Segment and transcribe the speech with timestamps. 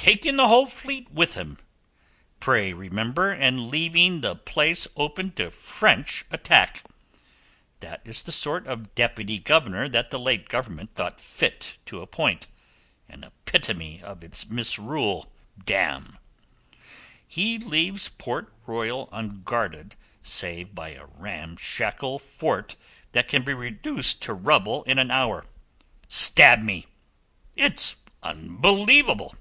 [0.00, 1.58] "Taking the whole fleet with him,
[2.40, 6.82] pray remember, and leaving the place open to French attack.
[7.80, 12.46] That is the sort of Deputy Governor that the late Government thought fit to appoint:
[13.06, 15.30] an epitome of its misrule,
[15.62, 16.16] damme!
[17.26, 22.76] He leaves Port Royal unguarded save by a ramshackle fort
[23.12, 25.44] that can be reduced to rubble in an hour.
[26.08, 26.86] Stab me!
[27.56, 29.34] It's unbelievable!"